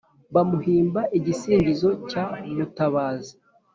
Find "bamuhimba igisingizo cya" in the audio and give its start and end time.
0.33-2.25